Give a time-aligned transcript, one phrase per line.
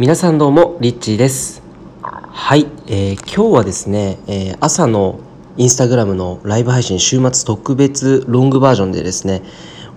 [0.00, 1.60] 皆さんどうもリッチーです。
[2.00, 5.20] はい、えー、今日はですね、えー、朝の
[5.58, 9.42] インスタグラムのライブ配信週末特別ロングバージョンでですね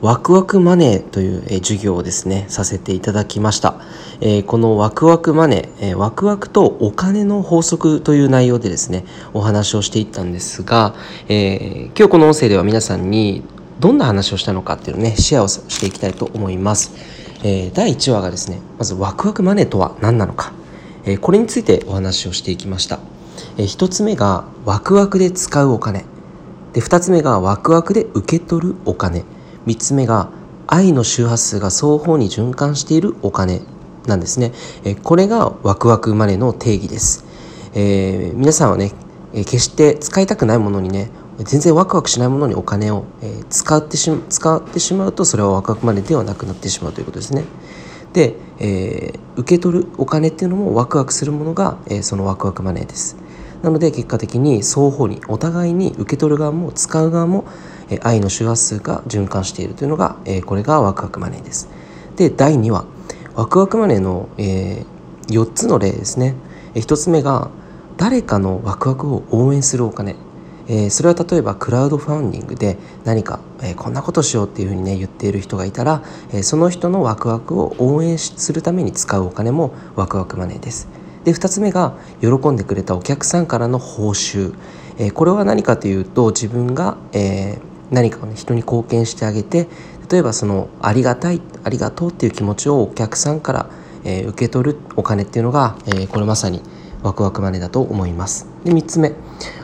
[0.01, 3.75] ワクワクマネーという、え授業をですねさせていただきました、
[4.19, 10.95] えー、このワクワクマネー、えワクワクとお金の法則という内容でですねお話をしていったんですが、
[11.29, 13.41] え今日この音声では皆さんに
[13.79, 16.91] どんな話をしたのかっていうのをねシェアをしていきたいと思います、
[17.43, 20.53] え第1話がですねまずワクワクマネーとは何なのか、
[21.05, 22.99] えこれについてお話をしていきました。
[23.57, 26.05] え1つ目がワクワクで使うお金。
[26.73, 29.23] で2つ目がワクワクで受け取るお金。
[29.67, 30.29] 3つ目が
[30.67, 33.61] 愛の周波数が双方に循環しているお金
[34.07, 34.51] なんですね、
[34.83, 37.25] えこれがワクワクマネーの定義です、
[37.73, 38.91] え、皆さんはね
[39.33, 41.09] え決して使いたくないものにね
[41.39, 43.05] 全然ワクワクしないものにお金を、
[43.49, 47.43] 使ってし使ってしまうとそれはワクワクマネーではなくなってしまうということですね
[48.13, 53.17] で、えー、受け取るお金っていうのもワクワクするものが、えー、そのワクワクマネーです
[53.63, 57.45] なので結果的に双方にお互いに受け取る側も使う側も
[58.01, 61.69] 愛の周波数が循環しているというのがえこれがワクワクマネーです。
[62.17, 62.85] で第2は
[63.35, 64.85] ワクワクマネーのえ
[65.27, 66.35] 4つの例ですね。
[66.75, 67.51] え1つ目が
[67.95, 70.15] 誰かのワクワクを応援するお金
[70.67, 80.87] え、それは例えばクラウドファンディングで何か、え、こんなことしようっていうふうにね言っている人がいたら、え、その人のワクワクを応援するために使うお金もワクワクマネーです。
[81.23, 84.53] で2つ目が喜んでくれたお客さんからの報酬、
[84.97, 87.59] え、これは何かというと自分が、え、
[87.91, 89.67] 何かを、ね、人に貢献してあげて
[90.09, 93.69] 例えばそのありがたいありがとうっていう気持ちをお客さんから、
[94.03, 96.61] え、受け取るお金っていうのが、え、これまさに
[97.03, 98.47] ワクワクマネだと思います。
[98.63, 99.13] で3つ目。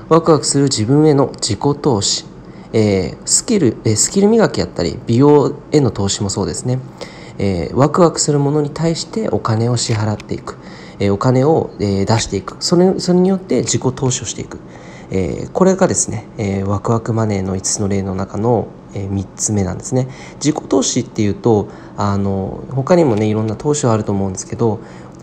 [0.09, 2.25] ワクワクする自分への自己投資、
[2.73, 6.79] えー、スキル、えー、スキル磨きやったり美容への投資もそうですね、
[7.37, 10.57] えー、ワクワクするものに対してお金を支払っていく。
[10.99, 12.57] えお金を、え出していく。
[12.59, 14.59] それそれによって自己投資をしていく、
[15.11, 20.07] えこれがですね、えワクワクマネーの5つの例の中の、え3つ目なんですね。
[20.43, 24.79] 自己投資っていうとあの他にもねいろんな投資はあると思うんですけど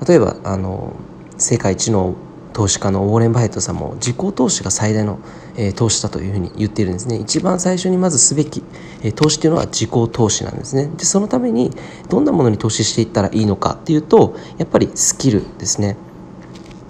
[0.06, 0.92] 例えばあの
[1.38, 2.14] 世界一の
[2.56, 5.18] 投資家のウォーレン・バイトさんも自己投資が最大の、
[5.58, 7.16] えー、投資だというふうに言っているんですね。
[7.16, 8.62] 一番最初にまずすべき、
[9.02, 10.90] えー、投資というのは自己投資なんですね。
[10.96, 11.70] でそのために
[12.08, 15.98] どんなものに投資していったらいいのかっていうとやっぱりスキルですね。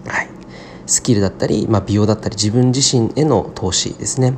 [0.06, 0.28] はい。
[0.86, 4.34] スキルだったり、まあ、美容だったり自分自身への投資ですね。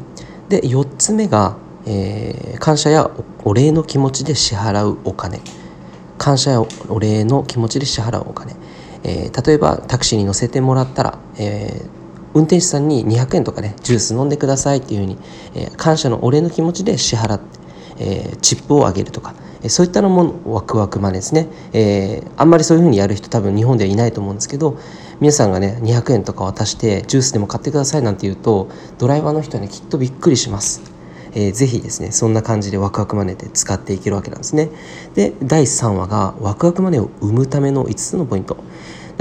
[0.49, 3.11] で4つ目が、えー、感謝や
[3.45, 5.43] お礼の気持ちで支払うお金。
[6.17, 8.57] 感謝やお礼の気持ちで支払うお金。
[9.05, 11.89] えー、例えばタクシーに乗せてもらったら、えー、
[12.35, 15.19] 運転手さんに200円とかねジュース飲んでくださいっていうふうに、
[15.55, 17.59] えー、感謝のお礼の気持ちで支払って、
[18.01, 24.79] えチップをあげるとか、えそういったのもワクワクマネですね、えあんまりそういうふうにやる人多分日本ではいないと思うんですけど
[25.21, 30.98] 皆さんがね200円とか渡してジュースでも買ってくださいなんて言うとドライバーの人はねきっとびっくりします。
[31.35, 34.71] えー、ぜひですねそんな感じでワクワクマネーで使っていけるわけなんですね。
[35.15, 38.57] で第3話がワクワクマネーを生むための5つのポイント。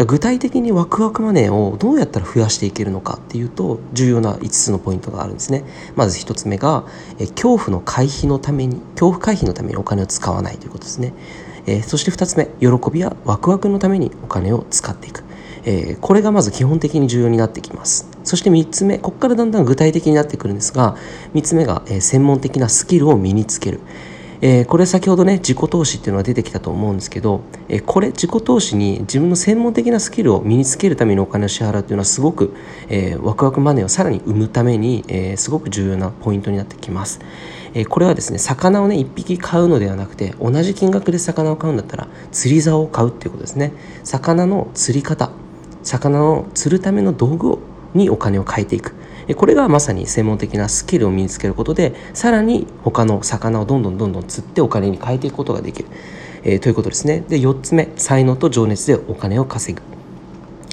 [0.05, 5.63] 具体的にワクワクマネーをどうやったら増やしていけるのかっていうと重要な5つのポイントがあるんですね。
[5.95, 6.83] まず1つ目が
[7.31, 11.13] 恐怖の回避のために恐怖回避のためにお金を使わないということですね。
[11.65, 15.23] えそして2つ目喜びやワクワクのためにお金を使っていく、
[15.69, 18.07] えー、これがまず基本的に重要になってきます。
[18.23, 20.95] そして3つ目ここからだんだん具体的になってくるんですが
[21.35, 23.81] 3つ目が、えー、専門的なスキルを身につける。
[24.39, 32.53] えー、これ先ほどね自己投資っていうのが出てきたと思うんですけど、え、これ自己投資に自分の専門的なスキルを身につけるためにお金を支払うっていうのはすごく、
[32.87, 37.19] えー、ワクワクマネーをさらに生むために、え、すごく重要なポイントになってきます。
[37.73, 43.73] えこれはですね魚をね1匹買うのではなくて同じ金額で魚を買うんだったら釣り竿を買うっていうことですね。
[44.03, 45.31] 魚の釣り方。
[45.87, 47.59] 魚を釣るための道具
[47.93, 48.93] にお金を変えていく。
[49.35, 55.89] これがまさに専門的なスキルを身につけることでさらに他の魚をどんどんどんどん釣ってお金に変えていくことができる、
[56.43, 57.25] えー、ということですね。
[57.27, 59.81] で4つ目才能と情熱でお金を稼ぐ、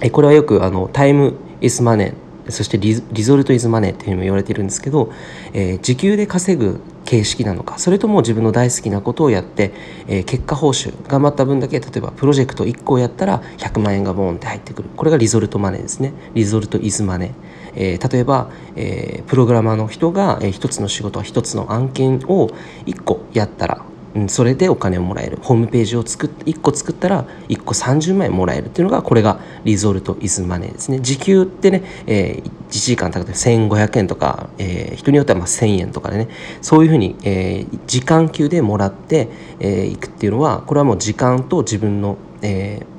[0.03, 5.11] え、これはよくあのタイムイスマネーそしてリゾルトイズマネーっていうふうにも言われているんですけど、
[5.53, 9.73] えー、時給で稼ぐ形式なのかそれとも自分の大好きなことをやって、
[10.09, 14.89] えー、結果報酬頑張った分だけ例えばプロジェクト1個やったら100万円がボーンって入ってくる。
[14.97, 16.13] これがリゾルトマネーですね。
[16.35, 17.33] リゾルトイズマネー、
[17.75, 22.49] えー、例えば、えー、プログラマーの人が、えー、1つの仕事1つの案件を
[22.87, 23.85] 1個やったら
[24.15, 25.39] うん、それでお金をもらえる。
[25.43, 31.01] ホームページを作っ1個作ったら1個30万円もらえるっていうのがこれがリゾルトイズマネーですね。
[31.01, 36.29] 時給ってね、えー、1時間高くて1500円とか、えー、人によってはまあ1000円とかでね。
[36.63, 39.27] そういうふうに、えー、時間給でもらってい、
[39.61, 42.94] えー、くっていうのはこれはもう時間と自分の、えー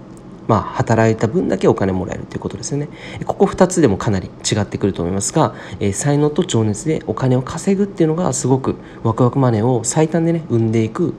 [0.48, 2.88] まあ、働いた分だけお金もらえるということですよね。
[3.26, 11.16] ここ2つでもかなり違ってくると思いますが、えー、才能と情熱でお金を稼ぐっていうのがすごくワクワクマネーを最短でね生んでいく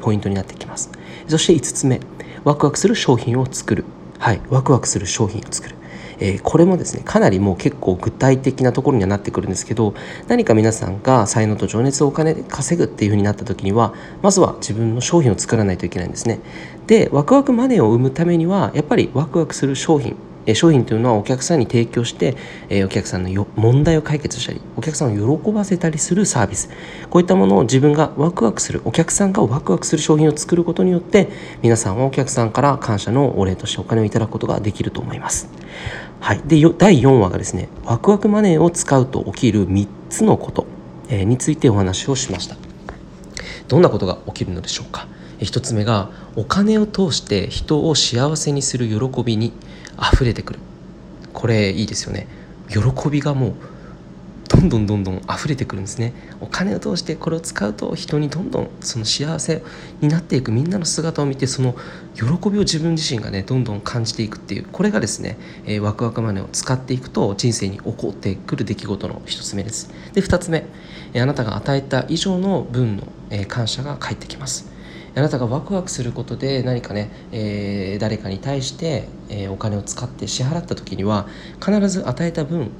[0.00, 0.90] ポイントになってきます。
[1.26, 2.00] そして5つ目
[2.44, 3.84] ワクワクする商品を作る。
[4.18, 5.77] はい、ワクワクする商品を作る。
[6.20, 9.94] えー、これもですねかなりもう結構具体的なところにはなってくるんですけど
[10.26, 16.40] 何か皆さんが才能と情熱をお金で稼ぐっていうふうになった時にはまずは自分の商品を作らないといけないんですね
[16.86, 20.16] でワクワクマネーを生むためにはやっぱりワクワクする商品
[20.54, 22.36] 商品というのはお客さんに提供して、
[22.68, 26.70] えお客さんの問題を解決したりお客さんを喜ばせたりするサービス
[27.10, 31.28] こういったものを自分がワクワクするお客さんがワクワクする商品を作ることによって
[31.62, 35.48] 皆さんはお客さんから感謝のお礼としてお金をいただくことができると思います。
[36.20, 40.66] はい、で第4話がですねワクワクマネーを使うと起きる3つのこと、
[41.08, 42.56] えについてお話をしました。
[43.68, 45.06] どんなことが起きるのでしょうか。
[45.40, 49.52] 1つ目がお金を通して人を幸せにする喜びに
[49.96, 50.58] あふれてくる。
[51.32, 52.26] これいいですよね。
[52.68, 53.54] 喜びがもう
[54.58, 56.12] どんどんどんどん溢れてくるんですね。
[56.40, 59.62] お金を通してこれを使うと人にどんどんその幸せ
[60.00, 61.76] になっていくみんなの姿を見てその
[62.16, 69.92] 喜びを自分自身がねどんどん感じていくっていうこれがですね、えー、ワクワクマネを使っていくと人生に起こってくる出来事の一つ目です。
[70.12, 70.66] で二つ目、
[71.12, 74.72] えー、あなたが与えた以上の分の、えー、感謝が返ってきます。
[75.14, 81.26] あなたがワクワクすることで何かね、えー、誰かに対して、えー、お金を使って支払った時には
[81.64, 82.70] 必ず与えた分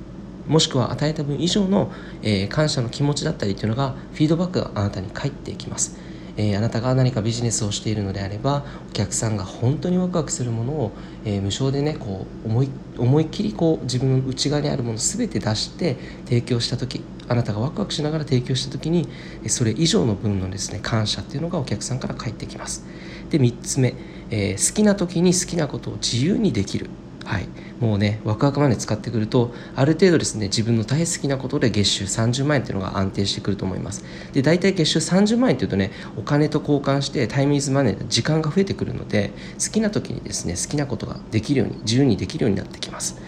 [0.48, 1.92] もしくは与えた分以上の、
[2.22, 5.98] えー、感謝の気持ちだったりというのがフィードバックがあなたに返ってきます。
[6.38, 10.92] えー、あなたが何かビジネスをしているのであればお客さんが本当にワクワクするものを、
[11.24, 15.96] えー、無償でねこう思い思いっきりこう自分の内側にあるもの全て出して
[16.26, 19.08] 提供した時あなたがワクワクしながら提供した時に
[19.48, 22.86] それ以上の分のですね感謝っていうのがお客さんから返ってきます
[23.30, 23.94] で3つ目、
[24.30, 26.88] えー、好きな時に好きなことを自由にできる
[27.28, 27.48] はい、
[27.78, 34.02] もうねワクワクマネー使ってくるとある程度ですね自分の大好きなことで月収30万円っていうのが安定してくると思います。
[34.32, 39.32] で大体月収30万円っていうとねお金と交換してタイムイズマネー時間が増えてくるので
[39.62, 43.20] 好きな時にですね好きなことができるように自由にできるようになってきます。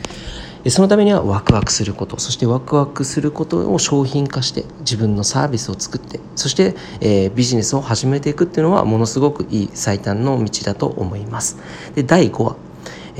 [0.69, 11.59] そのためにはワクワクすることそしてワクワクすることを商品化して自分のサービスを作ってそして、えー、ビジネスを始めていくっていうのはものすごくいい最短の道だと思います。
[11.95, 12.57] で第5話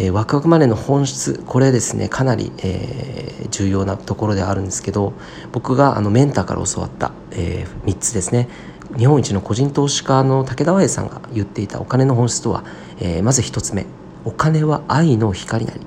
[0.01, 5.13] えー、ワクワクマネーの本質これですねかなり、えー、重要なところであるんですけど
[5.53, 8.49] 僕があのメンターから教わった、えー、3つですね。
[8.97, 12.65] 日本一の個人投資家の武田和さんが言っていたお金の本質とは、
[12.99, 13.87] えー、まず1つ目。
[14.25, 15.81] お金は愛の光なり、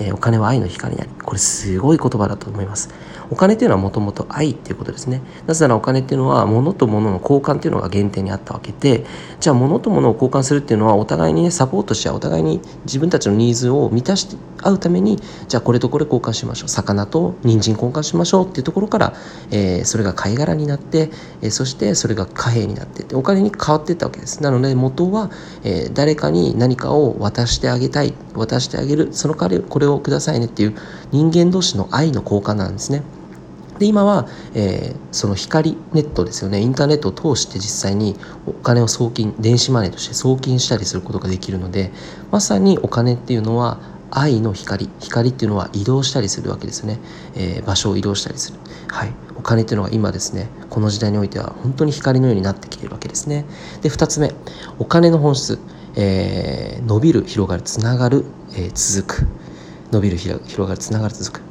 [0.00, 1.10] え、お金は愛の光なり。
[1.22, 2.90] これすごい言葉だと思います。
[3.30, 5.22] お金っていうのはもともと愛っていうことですね。
[5.46, 9.04] なぜならお金っていうのは物と物の交換っていうのが原点にあったわけで
[9.40, 16.68] じゃあ物と物を交換するっていうのはお互いにねサポートし合うお互いに自分たちのニーズを満たして合うためにじゃあこれとこれ交換しましょう。
[16.68, 19.14] 魚と人参交換しましょうっていうところから、
[19.50, 21.10] えー、それが貝殻になって、
[21.42, 24.42] えー、そしてそれが貨幣になってお金に変わっていったわけです。
[24.42, 25.30] なので元は、
[25.64, 30.74] えー、誰かに何かを渡してあげたい渡してあげるその代わりこれをくださいねっていう
[31.12, 33.02] 人間同士の愛の交換なんですね。
[33.78, 36.60] で今は、えー、その光ネットですよね。
[36.60, 38.16] インターネットを通して実際に
[38.46, 41.92] お金を送金電子マネーとして送金したりすることができるので
[42.30, 43.78] まさにお金っていうのは
[44.10, 44.88] 愛の光。
[45.00, 46.98] 光っていうのは移動したりするわけですね、
[47.36, 48.58] えー、場所を移動したりする。
[48.88, 49.12] はい。
[49.36, 53.44] お金っていうのは今ですねこの時代においては本当に光のようになってきているわけですね。
[53.82, 54.32] で2つ目。
[54.78, 55.58] お金の本質、
[55.94, 59.26] えー、伸びる広がるつながる、えー、続く。
[59.92, 61.47] 伸びる広がるつながる続く。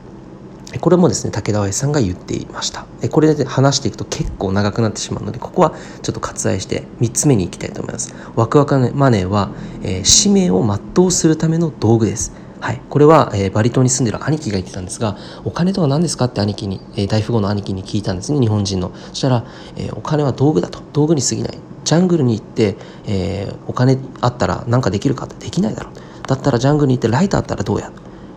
[0.79, 2.85] これもですね武田愛さんが言っていました。
[3.11, 8.13] これで話していくと結構長くなってしまうのでここはちょっと割愛して3つ目に行きたいと思います。
[8.35, 9.51] ワクワクマネーは、
[9.83, 10.65] えー、使命を
[10.95, 12.33] 全うするための道具です。
[12.59, 15.15] はい、これは、えー、バリ島に住んでる兄貴が言ってたんですが
[15.45, 18.91] お金とは何ですかって兄貴に、えー、大富豪の兄貴に聞いたんですね日本人の。
[19.09, 20.81] そしたら、えー、お金は道具だと。
[20.93, 21.57] 道具に過ぎない。
[21.83, 25.93] ジャングルに行って、えお金あったら何かできるかってできないだろう。
[26.27, 27.93] だったらジャングルに行ってライターあったらどうや？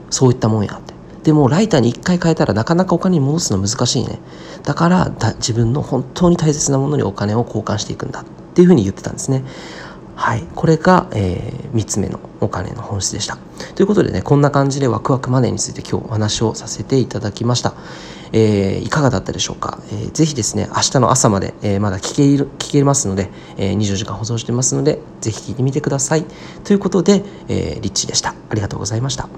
[0.08, 0.74] そういったもんや。
[0.74, 0.89] って
[1.30, 4.18] でもライターに1回変えたらなかなかお金に戻すの難しいね。
[4.64, 9.44] だから自分の本当に大切なものにお金を交換していくんだっていうふうに言ってたんですね。
[10.16, 10.42] はい。
[10.56, 13.38] これが、えー、3つ目のお金の本質でした。
[13.76, 17.74] ということでねこんな感じでワクワクマネーについて今日お話をさせていただきました。
[18.32, 26.24] えー、いかがだったでしょうか、えー、ぜひですね明日の朝まで、えー、まだ聞ける聞けますので、え、24時間保存してますのでぜひ聞いてみてください。
[26.64, 28.34] ということで、え、リッチでした。
[28.48, 29.28] ありがとうございました。